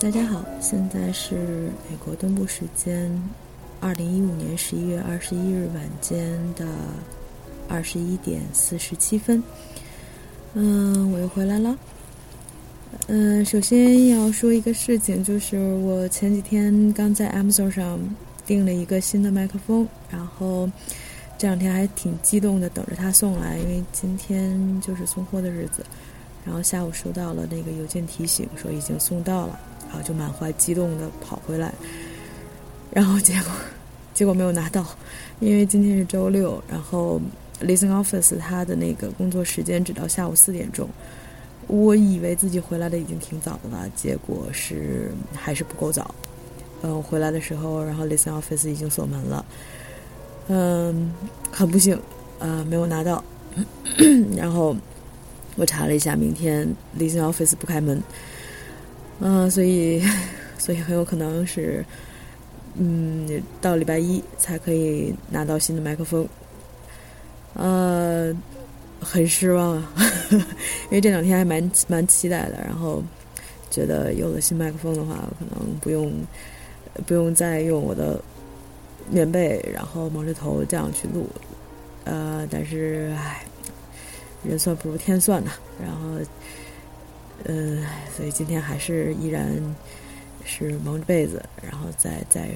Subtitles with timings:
[0.00, 3.10] 大家好，现在是美国东部时间
[3.80, 6.66] 二零一五年十一月二十一日晚间的
[7.68, 9.42] 二十一点四十七分。
[10.54, 11.76] 嗯，我又回来了。
[13.08, 17.98] 嗯，首先要说一个事情，就是我前几天刚在 Amazon 上
[18.46, 20.70] 订了一个新的麦克风，然后
[21.38, 25.84] 这两天还挺激动的，等着它送来，因为今天就是送货的日子。
[26.44, 29.60] 然后下午收到了那个邮件提醒，说已经送到了，
[29.92, 31.70] 然后就满怀激动的跑回来，
[32.90, 33.52] 然后结果
[34.14, 34.82] 结果没有拿到，
[35.38, 37.20] 因为今天是周六，然后
[37.60, 40.88] Listen Office 它的那个工作时间只到下午四点钟，
[41.66, 46.14] 我以为自己回来的已经挺早的了，结果是还是不够早。
[46.80, 49.44] 嗯，回来的时候，然后 Listen Office 已经锁门了，
[50.48, 51.12] 嗯，
[51.50, 52.00] 很不幸，
[52.38, 53.22] 呃，没有拿到，
[54.34, 54.74] 然后。
[55.54, 56.66] 我查了一下，明天
[56.98, 58.02] Listen Office 不开门，
[59.24, 60.02] 嗯，所以，
[60.58, 61.84] 所以很有可能是，
[62.74, 66.26] 嗯，到礼拜一才可以拿到新的麦克风，
[67.54, 68.34] 呃，
[69.00, 69.92] 很失望啊，
[70.90, 73.00] 因为这两天还蛮蛮期待的，然后
[73.70, 76.12] 觉得有了新麦克风的话，可能不用
[77.06, 78.20] 不用再用我的
[79.08, 81.28] 棉被，然后蒙着头这样去录，
[82.04, 83.44] 呃，但是唉。
[84.44, 86.18] 人算不如天算呐，然后，
[87.44, 87.84] 嗯，
[88.16, 89.52] 所以今天还是依然
[90.44, 92.48] 是蒙着被子，然后再再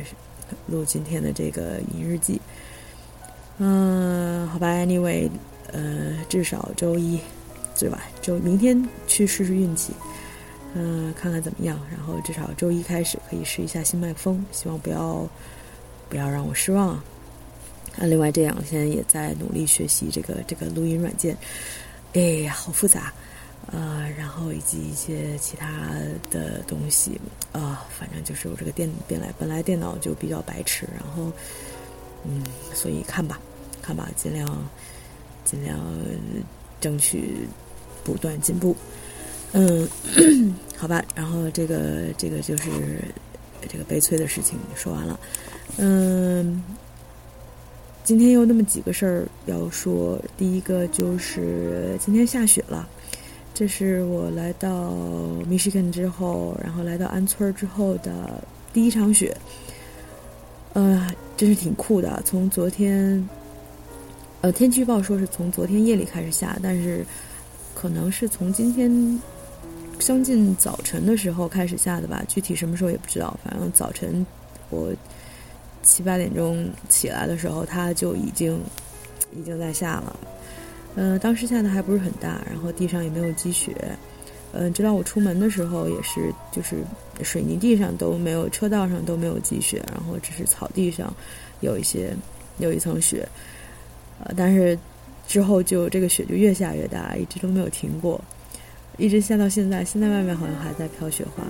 [0.66, 2.40] 录今天的这个音日记。
[3.58, 5.30] 嗯，好吧，Anyway，
[5.72, 7.18] 呃，至少周一
[7.78, 8.02] 对吧？
[8.20, 9.92] 周明天去试试运气，
[10.74, 11.78] 嗯，看看怎么样。
[11.90, 15.28] 然后至少周一开始可以试一下新麦克风，希望不要
[16.08, 16.88] 不要让我失望。
[17.98, 21.36] 啊，另外这两天也在努力学习这个这个录音软件，
[22.12, 23.12] 哎，好复杂，
[23.72, 25.90] 呃，然后以及一些其他
[26.30, 27.20] 的东西，
[27.52, 31.32] 啊，反正就是我这个电本来本来电脑就比较白痴，然后，
[32.24, 32.42] 嗯，
[32.74, 33.40] 所以看吧，
[33.82, 34.46] 看吧，尽量
[35.44, 35.78] 尽量
[36.80, 37.48] 争取
[38.04, 38.76] 不断进步，
[39.52, 39.88] 嗯，
[40.76, 43.02] 好吧，然后这个这个就是
[43.68, 45.18] 这个悲催的事情说完了，
[45.78, 46.62] 嗯。
[48.04, 50.16] 今天有那么几个事儿要说。
[50.38, 52.88] 第一个就是今天下雪了，
[53.58, 54.90] 这是我来到
[55.48, 59.34] Michigan 之后，然后来到安村之后的第一场雪。
[60.74, 62.22] 呃，真是挺酷的。
[62.22, 63.26] 从昨天，
[64.42, 67.02] 呃，天气预报说是从昨天夜里开始下，但是
[67.74, 69.18] 可能是从今天
[69.98, 72.22] 将近早晨的时候开始下的吧。
[72.28, 73.34] 具体什么时候也不知道。
[73.42, 74.26] 反正早晨
[74.68, 74.92] 我。
[75.82, 78.60] 七八点钟起来的时候，它就已经
[79.32, 80.16] 已经在下了。
[80.96, 83.76] 嗯，当时下的还不是很大，然后地上也没有积雪。
[84.52, 86.76] 嗯，直到我出门的时候，也是就是
[87.22, 91.14] 水泥地上都没有，车道上都没有积雪，然后只是草地上
[91.60, 92.16] 有一些
[92.58, 93.28] 有一层雪。
[94.24, 94.78] 呃，但是
[95.28, 98.18] 之后就这个雪就越下越大，一直都没有停过，
[98.96, 99.84] 一直下到现在。
[99.84, 101.44] 现在外面好像还在飘雪花。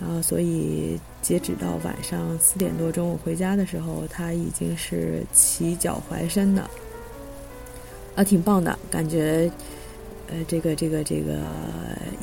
[0.00, 6.70] 然后，所以截止到晚上四点多钟，我回家的时候，它已经是齐脚踝深的，
[8.14, 9.50] 啊，挺棒的感觉。
[10.28, 11.38] 呃，这个这个这个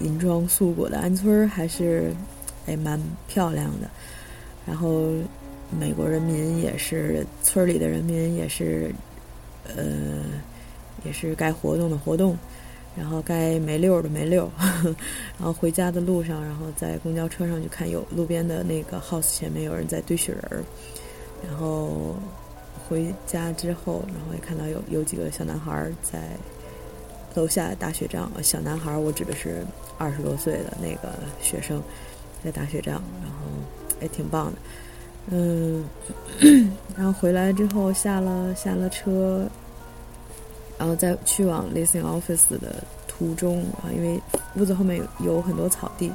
[0.02, 2.14] 银装素裹的安村还是
[2.66, 3.90] 哎蛮漂亮的。
[4.66, 5.12] 然后，
[5.78, 8.94] 美国人民也是村里的人民也是，
[9.76, 10.24] 呃，
[11.04, 12.38] 也是该活动的活动。
[12.96, 14.50] 然后该没溜的没溜，
[15.38, 20.64] 然后回家的路上，然后在公交车上就看有路边的那个 house 前面有人在堆雪人儿，
[21.48, 22.16] 然后
[22.88, 26.20] 回家之后，然后也看到有有几个小男孩在
[27.36, 28.32] 楼下打雪仗。
[28.42, 29.66] 小男孩我指的是
[29.98, 31.82] 二十多岁的那个学生
[32.44, 33.38] 在打雪仗，然后
[34.02, 34.58] 也挺棒的。
[35.30, 35.84] 嗯，
[36.96, 39.48] 然后回来之后下了下了车。
[40.80, 44.22] 然后在去往 Leasing Office 的途中啊，因为
[44.58, 46.12] 屋子后面有有很多草地，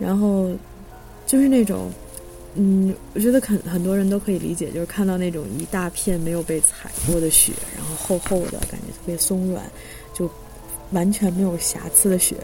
[0.00, 0.50] 然后
[1.26, 1.88] 就是那种，
[2.56, 9.62] 嗯，我觉得很很多人都可以理解，就是看到那种一大片没有被踩过的雪，然后厚厚的感觉特别松软，
[10.14, 10.30] 就
[10.92, 12.36] 完全没有瑕疵的雪。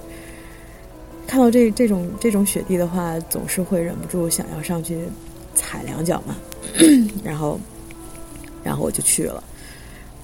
[1.27, 4.99] 看到这这种这种雪地的话，总是会忍不住想要上去
[5.55, 6.37] 踩两脚嘛，
[7.25, 7.59] 然后，
[8.63, 9.43] 然后我就去了。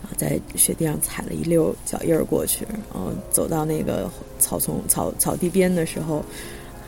[0.02, 6.26] 然后在雪地上踩了一溜脚印儿过去，然后走到那个草丛草草地边的时候，还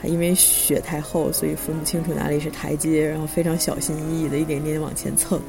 [0.05, 5.41] 因为雪太厚，所以分不清楚哪里是台阶，然后非常小心翼翼的一点点往前蹭。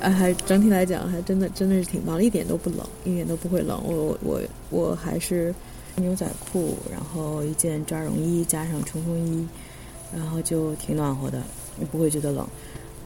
[0.00, 3.80] 啊，还整体来讲还真的真的是挺棒，一点都不冷，一点都不会冷。
[3.84, 4.40] 我我
[4.70, 5.54] 我还是
[5.96, 9.46] 牛仔裤，然后一件抓绒衣加上冲锋衣，
[10.14, 11.42] 然后就挺暖和的，
[11.80, 12.46] 也不会觉得冷。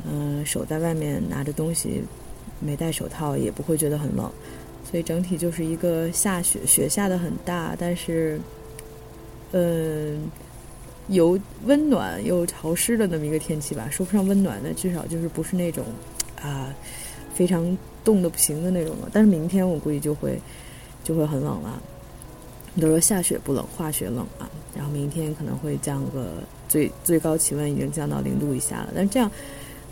[0.08, 2.02] 嗯，手在外面拿着东西，
[2.60, 4.30] 没戴手套也不会觉得很冷，
[4.90, 8.40] 所以整体就是一个下雪，雪下的很大，但是，
[9.52, 10.20] 嗯，
[11.08, 15.84] 有温暖又潮湿的那么一个天气吧，说不上温暖的，至少就是不是那种
[16.40, 16.74] 啊
[17.34, 19.08] 非常冻的不行的那种了。
[19.12, 20.38] 但是明天我估计就会
[21.02, 21.82] 就会很冷了。
[22.80, 24.48] 都说下雪不冷，化雪冷啊。
[24.76, 26.34] 然后明天可能会降个
[26.68, 29.30] 最最高气温已经降到零度以下了，但是这样。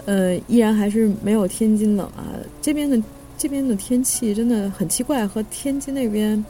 [0.05, 2.39] 呃，依然还是没有天津冷啊！
[2.63, 3.03] 这边的
[3.37, 6.45] 这边的天气真的很奇怪，和天津那边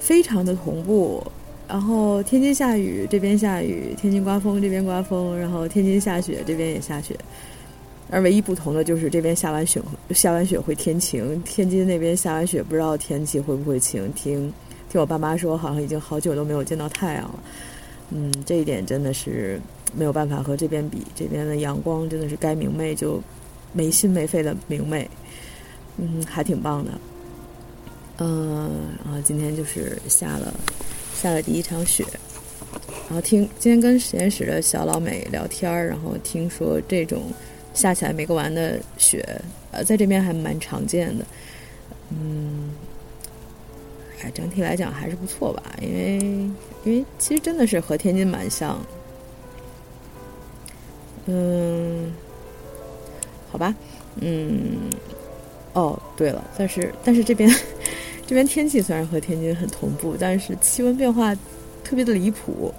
[0.00, 1.24] 非常的同步。
[1.70, 7.16] 然后天津下雨，这边下雨；天津刮风，这边刮风；然后天津下雪，这边也下雪。
[8.10, 9.80] 而唯一不同的就是这边下完雪
[10.10, 14.12] 下完雪会天晴，天津那边下完雪不知道天气会不会晴。
[14.14, 14.52] 听
[14.90, 17.40] 听我爸妈说，好像已经好久都没有见到太阳了。
[18.10, 19.60] 嗯，这一点真的是。
[19.92, 23.20] 没有办法和这边比，这边的阳光真的是该明媚就
[23.72, 25.10] 没心没肺的明媚，
[25.96, 26.92] 嗯，还挺棒的。
[28.18, 28.70] 嗯，
[29.04, 30.54] 然后今天就是下了
[31.20, 32.02] 下了第一场雪，
[33.06, 37.24] 然后听今天跟实验室的小老美聊天儿，然后听说这种
[37.74, 39.22] 下起来没个完的雪，
[39.70, 41.24] 呃，在这边还蛮常见的。
[42.08, 42.70] 嗯，
[44.22, 46.16] 哎，整体来讲还是不错吧，因为
[46.84, 48.80] 因为其实真的是和天津蛮像。
[51.26, 52.10] 嗯，
[53.52, 53.74] 好吧，
[54.16, 54.90] 嗯，
[55.74, 57.54] 哦，对了，但是但是这边
[58.30, 61.34] 这边天气虽然和天津很同步，但是气温变化
[61.82, 62.72] 特别的离谱，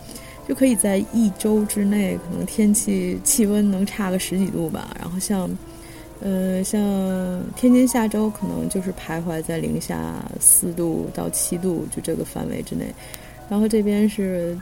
[0.48, 4.96] 就可以在一周之内，可能天气气温能差个十几度吧。
[4.98, 5.50] 然后像，
[6.22, 6.80] 呃，像
[7.58, 12.86] 天津下周可能就是徘徊在零下四度到七度就这个范围之内，
[13.50, 14.58] 然后这边是。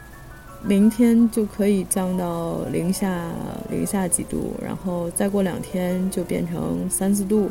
[0.62, 3.32] 明天就可以降到零下
[3.72, 7.50] 零下几度，然后再过两天就变成三四度，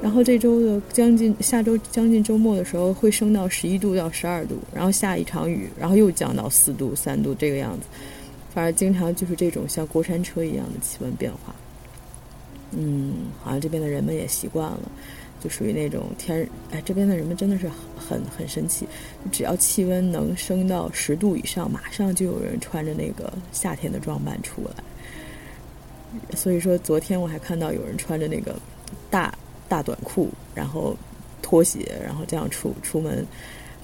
[0.00, 7.86] 然后这周的将近下周将近周末的时候会升到十一度到十二度，然后下一场雨，然后又降到四度三度这个样子，
[8.54, 11.54] 反正经常就是这种像过山车一样的气温变化。
[12.72, 14.90] 嗯，好像这边的人们也习惯了。
[15.40, 18.84] 就属于那种天，哎，这边的人们真的是很很神奇，
[19.30, 24.82] 只要气温能升到十度以上，马上就有人穿着那个夏天的装扮出来。
[26.36, 28.58] 所以说，昨天我还看到有人穿着那个
[29.10, 29.32] 大
[29.68, 30.96] 大短裤，然后
[31.42, 33.26] 拖鞋，然后这样出出门。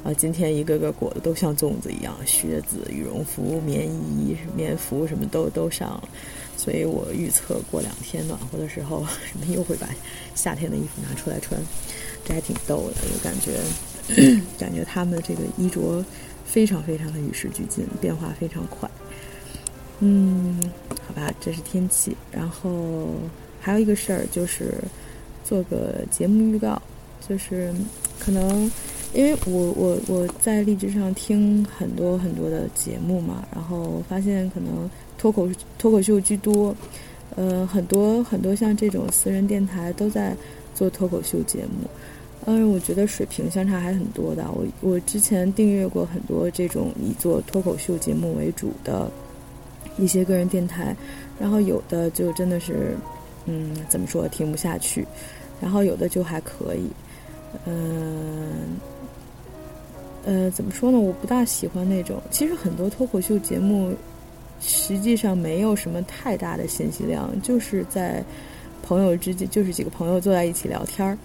[0.03, 6.09] 啊，今天一个个裹的都像粽子一样，靴子、羽绒服、棉衣、棉服什么都都上了。
[6.59, 9.89] 所以我预测过两天暖和的时候， 什么又会把
[10.35, 11.59] 夏天的衣服拿出来穿，
[12.23, 12.97] 这还挺逗的。
[13.11, 13.59] 就感觉，
[14.61, 16.05] 感觉他们这个衣着
[16.45, 18.87] 非常非常的与时俱进，变化非常快。
[20.01, 20.71] 嗯，
[21.07, 22.15] 好吧，这是天气。
[22.31, 23.09] 然后
[23.59, 24.75] 还有一个事儿就是
[25.45, 26.81] 做个节目预告，
[27.29, 27.73] 就是
[28.19, 28.69] 可能
[29.13, 34.91] 因为我我我在荔枝上听很多很多的节目嘛，然后发现可能。
[35.17, 35.49] 脱口
[35.79, 36.77] 脱口秀居多，
[37.35, 40.37] 呃，很多很多像这种私人电台都在
[40.75, 41.89] 做脱口秀节目，
[42.45, 44.45] 嗯，我觉得水平相差还很多的。
[44.53, 49.11] 我我之前订阅过很多这种以做脱口秀节目为主的
[49.97, 50.95] 一些个人电台，
[51.41, 52.95] 然后有的就真的是，
[53.47, 55.07] 嗯，怎么说听不下去，
[55.61, 56.91] 然后有的就还可以，
[57.67, 58.79] 嗯，
[60.25, 60.99] 呃，怎么说呢？
[60.99, 63.95] 我不大喜欢那种，其实很多脱口秀节目。
[64.67, 68.25] 实际上没有什么太大的信息量，就是在
[68.83, 71.19] 朋友之间，就是几个朋友坐在一起聊天儿，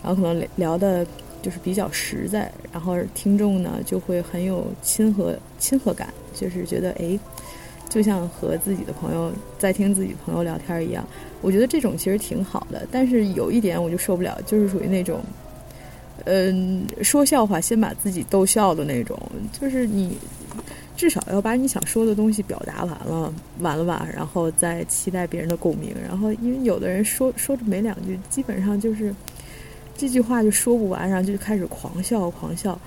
[0.00, 1.04] 然后可能聊的
[1.42, 7.18] 就是比较实在，然后听众呢就会很有亲和亲和感，就是觉得哎，
[7.94, 11.06] 就像和自己的朋友在听自己朋友聊天一样。
[11.40, 15.20] 我觉得这种其实挺好的，但是有一点我就受不了，就是属于那种，
[16.24, 19.16] 嗯，说笑话先把自己逗笑的那种，
[19.52, 20.18] 就是你。
[20.96, 25.92] 至少要把你想说的东西表达完了，完了吧，然后再期待别人的共鸣。
[26.00, 29.12] 然后，因为有的人说说着没两句，基本上就是
[29.96, 32.78] 这句话就说不完，然后就开始狂笑狂笑。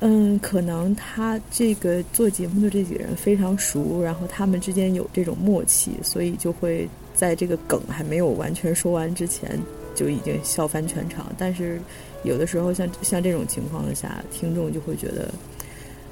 [0.00, 9.58] 嗯，可能他这个做节目的这几个人非常熟，然后他们之间有这种默契，所以就会在这个梗还没有完全说完之前
[9.94, 11.26] 就已经笑翻全场。
[11.36, 11.80] 但是
[12.22, 15.28] 有的时候像像这种情况下，听众就会觉得。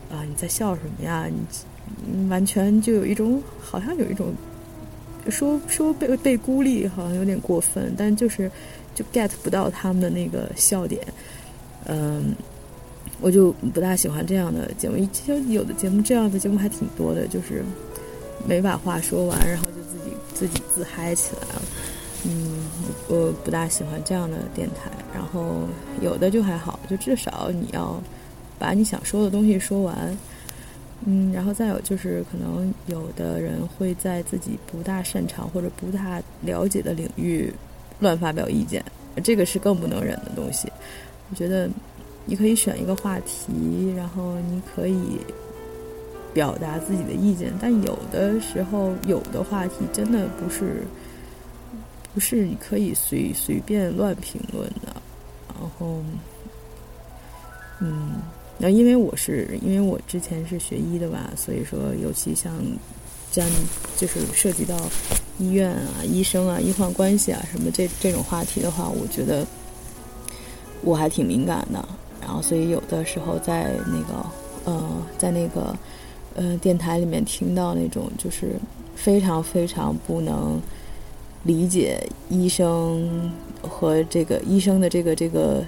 [0.09, 1.29] 啊，你在笑什么呀？
[2.07, 4.33] 你完全就有一种，好像有一种
[5.29, 8.49] 说说被被孤立，好像有点过分，但就是
[8.95, 11.03] 就 get 不到他们的那个笑点。
[11.87, 12.37] 嗯，
[13.21, 14.97] 我就不大喜欢这样的节目。
[15.13, 17.65] 其实有的节目这样的节目还挺多的，就是
[18.47, 21.63] 没把话说完，然后就自己自己自嗨起来了。
[22.25, 22.67] 嗯，
[23.09, 24.91] 我不大喜欢这样的电台。
[25.15, 25.61] 然后
[26.03, 27.99] 有的就还好，就至少你要
[28.59, 30.17] 把你想说的东西说完。
[31.05, 37.53] 嗯，然后再有就是，可能有的人会在自己不大擅长或者不大了解的领域
[38.01, 38.85] 乱发表意见，
[39.23, 40.71] 这个是更不能忍的东西。
[41.31, 41.69] 我觉得
[42.27, 45.19] 你可以选一个话题，然后你可以
[46.35, 50.83] 表达自己的意见，但有的时候有的话题真的不是
[52.13, 54.95] 不是你可以随随便乱评论的。
[55.49, 56.03] 然后，
[57.81, 58.21] 嗯。
[58.59, 62.55] 那因为我是因为我之前是学医的吧，所以说尤其像
[63.31, 63.51] 这样
[63.99, 64.75] 就是涉及到
[65.39, 69.47] 医院啊、医生啊、医患关系啊什么这这种话题的话，我觉得
[70.81, 71.87] 我还挺敏感的。
[72.27, 74.27] 然后所以有的时候在那个
[74.65, 74.83] 呃
[75.17, 75.75] 在那个
[76.35, 78.57] 呃电台里面听到那种就是
[78.95, 80.61] 非常非常不能
[81.45, 85.65] 理解医生和这个医生的这个这个。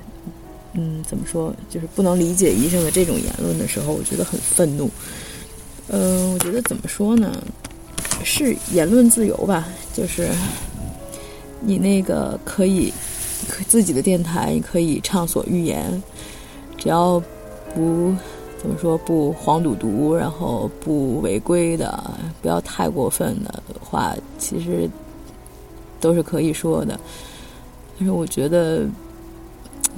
[0.74, 1.52] 嗯，怎么说？
[1.70, 4.88] 就是不能理解医生的这种言论的时候，我觉得很愤怒。
[5.88, 7.32] 嗯，我觉得怎么说呢？
[8.22, 9.66] 是言论自由吧？
[9.94, 10.28] 就是
[11.62, 12.92] 你那个可以
[13.66, 16.00] 自己的电台你可以畅所欲言，
[16.78, 17.20] 只要
[17.74, 18.14] 不
[18.58, 22.02] 怎么说不黄赌毒，然后不违规的，
[22.40, 24.88] 不要太过分的话，其实
[26.00, 26.98] 都是可以说的。
[27.98, 28.86] 但是我觉得。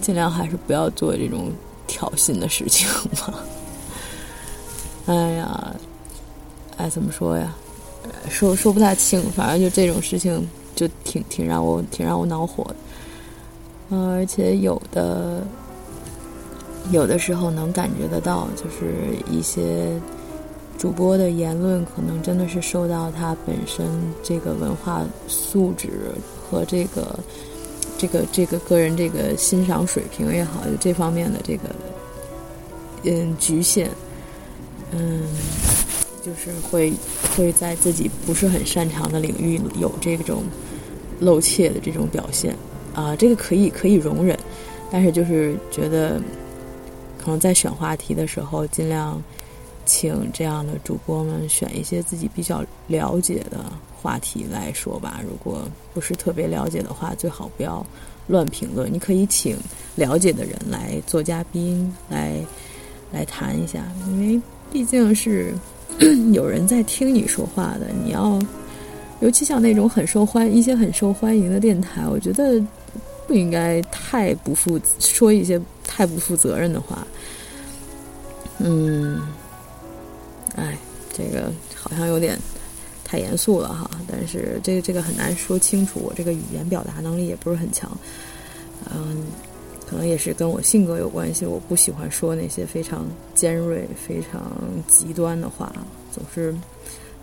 [0.00, 1.52] 尽量还是不要做这种
[1.86, 3.34] 挑衅的事情吧。
[5.04, 5.76] 哎呀，
[6.78, 7.54] 哎，怎么说呀？
[8.30, 12.76] 说说不太清，反正就这种事情，就挺挺让我挺让我恼火的。
[13.90, 15.42] 嗯，而且有的
[16.90, 20.00] 有的时候能感觉得到，就是一些
[20.78, 23.86] 主播的言论，可能真的是受到他本身
[24.22, 25.88] 这个文化素质
[26.50, 27.18] 和这个。
[27.98, 31.64] 这个这个个人这个欣赏水平也好，有这方面的这个
[33.02, 33.88] 嗯局限，
[34.92, 35.20] 嗯，
[36.22, 36.94] 就是会
[37.36, 40.44] 会在自己不是很擅长的领域有这种
[41.20, 42.56] 露怯的这种表现
[42.94, 44.34] 啊，这个可以可以容忍，
[44.90, 46.18] 但是就是觉得
[47.22, 49.22] 可能在选话题的时候，尽量
[49.84, 53.64] 请这样的主播们选一些自己比较了解的。
[54.02, 57.84] 话题来说吧，如果不是特别了解的话，最好不要
[58.28, 58.90] 乱评论。
[58.90, 59.58] 你可以请
[59.94, 62.40] 了解的人来做嘉宾，来
[63.12, 64.40] 来谈一下，因为
[64.72, 65.52] 毕竟是
[66.32, 67.88] 有人在听你说话的。
[68.02, 68.38] 你要，
[69.20, 72.58] 尤其像那种很受欢一些很受欢迎的电台，我觉得
[73.26, 75.60] 不应该太不负说一些
[76.00, 77.06] 太不负责任的话。
[78.58, 79.20] 嗯，
[80.56, 80.78] 哎，
[81.12, 82.38] 这个好像有点。
[83.04, 85.98] 太严肃了哈，但是这个这个很难说清楚。
[85.98, 87.90] 我这个语言表达能力也不是很强，
[88.88, 89.24] 嗯，
[89.84, 91.44] 可能也是跟我性格有关系。
[91.44, 93.04] 我不喜欢说那些非常
[93.34, 94.40] 尖锐、非常
[94.86, 95.72] 极端的话，
[96.12, 96.54] 总是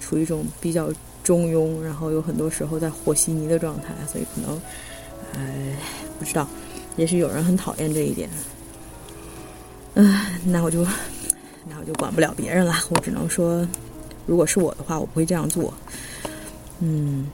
[0.01, 0.91] 处于一种比较
[1.24, 4.62] 中庸，然后有很多时候在和稀泥的状态，所以可能，
[5.36, 5.77] 哎，
[6.19, 6.46] 不知道，
[6.98, 8.29] 也许有人很讨厌这一点。
[10.00, 10.86] 嗯，那我就，
[11.68, 13.68] 那我就管不了别人了，我只能说。
[14.27, 15.74] 如果是我的话，我不会这样做。
[16.82, 17.25] 嗯，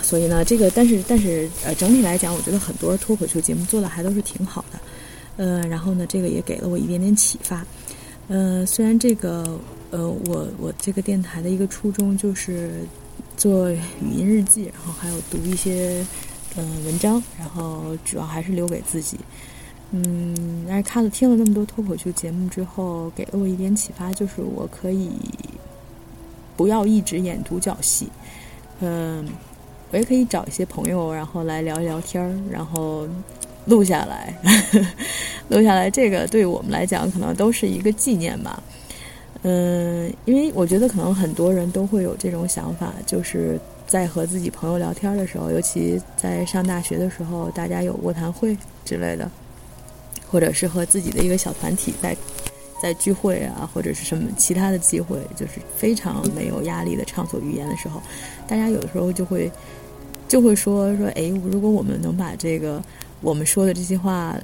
[0.00, 4.80] 所以呢，这个但是但是呃，整体来讲，我觉得很多脱口秀节目做的还都是挺好的。
[5.36, 7.66] 呃，然后呢，这个也给了我一点点启发。
[8.28, 9.58] 呃，虽然这个
[9.90, 12.80] 呃，我我这个电台的一个初衷就是
[13.36, 16.06] 做语音日记，然后还有读一些
[16.56, 19.18] 呃文章，然后主要还是留给自己。
[19.92, 25.10] 嗯，但是看了听了那么多脱口秀节目之后，给了我一点启发，就是我可以。
[26.56, 28.06] 不要一直演独角戏，
[28.80, 29.26] 嗯，
[29.90, 33.08] 我也可以找一些朋友，然后来聊一聊天儿，然后
[33.64, 34.34] 录下来，
[35.48, 35.90] 录下来。
[35.90, 38.62] 这个对我们来讲，可能都是一个纪念吧。
[39.40, 48.54] 嗯，因为我觉得可能很多人都会有这种想法，就是在和自己朋友聊天的时候，尤其在上大学的时候，大家有卧谈会
[48.84, 49.30] 之类的，
[50.28, 52.16] 或者是和自己的一个小团体在。
[52.82, 58.00] 在聚会啊，或者是什么其他的机会，就是非常没有压力的畅所欲言的时候，
[58.48, 59.52] 大家有的时候就会
[60.26, 62.82] 就会说说，哎，如果我们能把这个
[63.20, 64.34] 我们说的这些话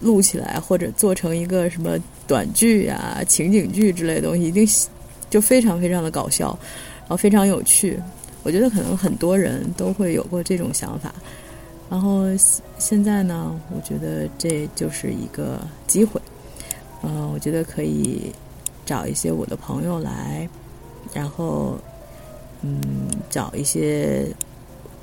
[0.00, 1.96] 录起来，或者做成一个什么
[2.26, 4.68] 短剧啊、情景剧之类的东西，一定
[5.30, 6.58] 就非常非常的搞笑，
[7.02, 7.96] 然后非常有趣。
[8.42, 11.14] 我觉得可能很多人都会有过这种想法。
[11.88, 12.24] 然后
[12.78, 16.20] 现在呢，我觉得这就是一个机会。
[17.02, 18.32] 嗯，我觉得可以
[18.84, 20.48] 找一些我的朋友来，
[21.14, 21.78] 然后
[22.62, 22.80] 嗯，
[23.30, 24.26] 找一些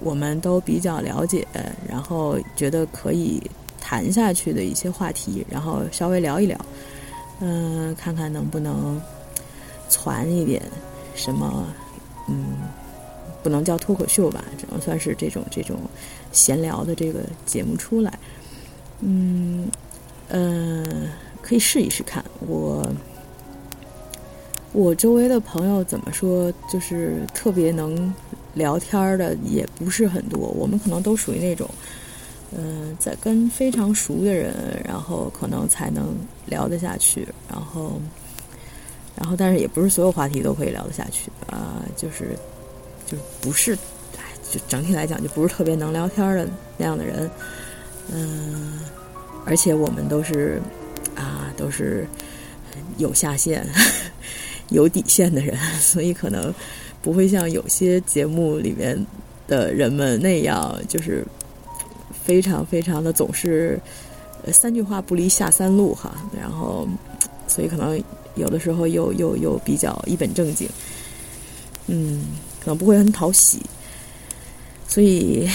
[0.02, 1.48] 我们都比较了解，
[1.88, 3.42] 然后觉得可以
[3.80, 6.60] 谈下去的一些话题，然后稍微聊一聊，
[7.40, 9.02] 嗯，看看能不能
[9.90, 10.62] 传一点
[11.16, 11.66] 什么，
[12.28, 12.58] 嗯。
[13.44, 15.78] 不能叫脱口秀吧，只能算是这种这种
[16.32, 18.18] 闲聊的这个节目出来。
[19.02, 19.68] 嗯，
[20.30, 20.84] 呃，
[21.42, 22.24] 可以试一试看。
[22.48, 22.90] 我
[24.72, 28.14] 我周围的朋友怎么说，就是特别能
[28.54, 30.40] 聊天的也不是很多。
[30.40, 31.70] 我们可能都属于那种，
[32.58, 37.28] 嗯，在跟非常熟的人，然后可能才能聊得下去。
[37.50, 38.00] 然后，
[39.18, 42.38] 然后，但是也不是所有话题都可以聊得下去啊，就是。
[43.06, 43.76] 就不是，
[44.52, 47.30] 就整体来讲就不是特别能聊天的那样的人，
[48.12, 48.80] 嗯，
[49.46, 50.62] 而且我们都是
[51.16, 52.08] 啊，都是
[52.98, 53.68] 有下限、
[54.70, 56.54] 有底线的人， 所以可能
[57.02, 59.06] 不会像有些节目里面
[59.48, 61.26] 的人们那样，就是
[62.24, 63.80] 非常非常的总是
[64.52, 66.88] 三句话不离下三路哈，然后
[67.48, 68.02] 所以可能
[68.36, 70.70] 有的时候又又又比较一本正经，
[71.88, 72.26] 嗯。
[72.64, 73.62] 可能不会很讨喜，
[74.88, 75.46] 所以，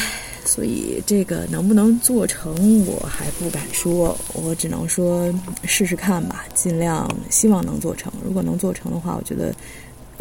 [0.45, 5.33] 所以这个能不能做成，我还不敢说，我只能说
[5.65, 8.13] 试试看吧，尽量希望能做成。
[8.23, 9.55] 如果能做成的话，我觉得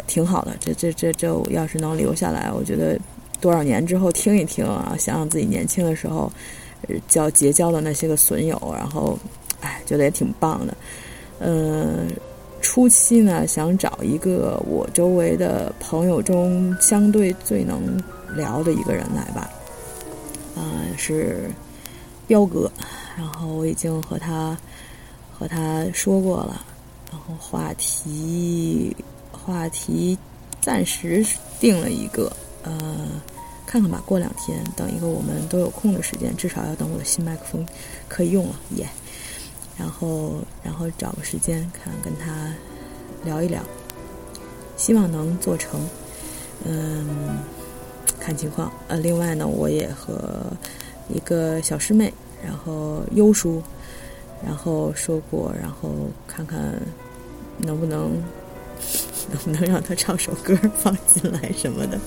[0.06, 0.56] 挺好的。
[0.60, 2.98] 这这这这，要是能留下来，我觉得
[3.38, 6.32] 多少年之后听一听啊，想想自己年轻的时候
[7.06, 9.18] 交结交的那些个损友，然后，
[9.60, 10.74] 哎，觉得也挺棒的，
[11.40, 12.08] 嗯。
[12.60, 18.00] 初期呢，想找一个我周围的朋友中相对最能
[18.36, 19.50] 聊的一个人来吧，
[20.54, 20.62] 呃，
[20.96, 21.50] 是
[22.26, 22.70] 彪哥，
[23.16, 24.56] 然后我已经和他
[25.32, 26.64] 和他说过了，
[27.10, 28.94] 然后话题
[29.32, 30.18] 话题
[30.60, 31.24] 暂时
[31.58, 32.30] 定了一个，
[32.64, 33.08] 呃，
[33.66, 37.66] 看看吧，过两天等一个我们都有空的时间，至少要等我的新麦克风
[38.08, 38.86] 可以用了，耶。
[39.78, 42.52] 然后，然后找个时间看跟他
[43.24, 43.62] 聊一聊，
[44.76, 45.80] 希望能做成。
[46.66, 47.38] 嗯，
[48.18, 48.72] 看情况。
[48.88, 50.18] 呃，另外呢，我也和
[51.08, 52.12] 一个小师妹，
[52.44, 53.62] 然后优叔，
[54.44, 55.90] 然后说过，然后
[56.26, 56.74] 看看
[57.58, 58.20] 能不能
[59.30, 62.00] 能不能让他唱首歌放进来什么的。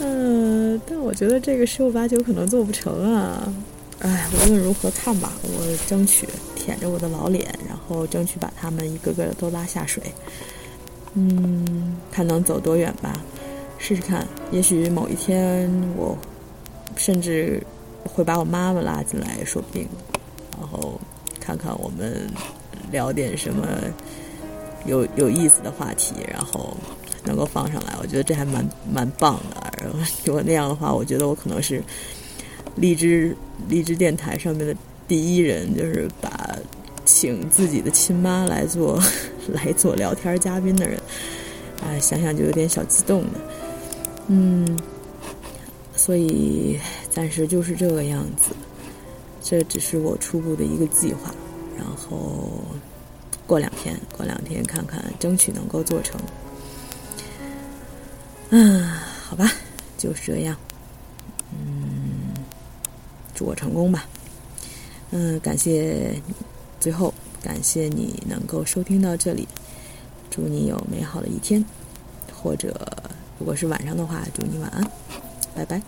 [0.00, 3.50] 嗯，但我觉得这个十有八九可能做不成啊。
[4.00, 10.02] 哎，无论如何看吧，我争取舔着我的老脸，然后争取把他们一个个都拉下水。
[11.14, 13.18] 嗯，看能走多远吧，
[13.78, 14.26] 试试看。
[14.52, 16.16] 也许某一天，我
[16.94, 17.62] 甚至
[18.04, 19.88] 会把我妈妈拉进来，说不定。
[20.60, 21.00] 然后
[21.40, 22.28] 看看我们
[22.92, 23.66] 聊点什么
[24.84, 26.76] 有有意思的话题，然后
[27.24, 27.94] 能够放上来。
[27.98, 29.72] 我觉得这还蛮蛮棒的。
[30.26, 31.82] 如果那样的话，我觉得我可能是。
[32.76, 33.36] 荔枝
[33.68, 34.76] 荔枝电台上面的
[35.08, 36.56] 第一人，就是把
[37.04, 39.02] 请自己的亲妈来做
[39.52, 41.00] 来做聊天嘉宾的人，
[41.82, 43.40] 哎，想想就有点小激动的，
[44.28, 44.78] 嗯，
[45.94, 48.50] 所以暂时就是这个样子，
[49.40, 51.34] 这只是我初步的一个计划，
[51.78, 52.50] 然后
[53.46, 56.20] 过两天，过两天看看，争取能够做成，
[58.50, 58.84] 嗯，
[59.22, 59.50] 好吧，
[59.96, 60.56] 就是这样，
[61.52, 61.95] 嗯。
[63.36, 64.06] 祝我成功吧，
[65.10, 66.18] 嗯，感谢，
[66.80, 69.46] 最后感谢你能够收听到这里，
[70.30, 71.62] 祝你有美好的一天，
[72.34, 72.74] 或者
[73.38, 74.90] 如果是晚上的话，祝你晚安，
[75.54, 75.82] 拜拜。